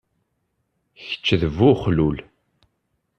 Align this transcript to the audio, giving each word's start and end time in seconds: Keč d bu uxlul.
Keč 1.07 1.27
d 1.41 1.43
bu 1.55 1.67
uxlul. 1.73 2.17